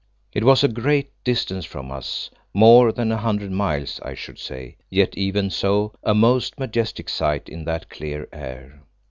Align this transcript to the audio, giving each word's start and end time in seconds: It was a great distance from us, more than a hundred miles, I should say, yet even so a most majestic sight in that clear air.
It 0.33 0.43
was 0.43 0.63
a 0.63 0.67
great 0.67 1.11
distance 1.23 1.63
from 1.63 1.91
us, 1.91 2.31
more 2.55 2.91
than 2.91 3.11
a 3.11 3.17
hundred 3.17 3.51
miles, 3.51 3.99
I 4.03 4.15
should 4.15 4.39
say, 4.39 4.77
yet 4.89 5.15
even 5.15 5.51
so 5.51 5.93
a 6.03 6.15
most 6.15 6.57
majestic 6.59 7.07
sight 7.07 7.47
in 7.47 7.65
that 7.65 7.87
clear 7.91 8.27
air. 8.33 8.81